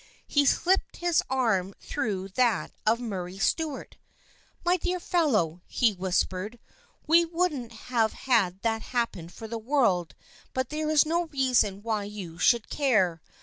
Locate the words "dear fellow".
4.77-5.61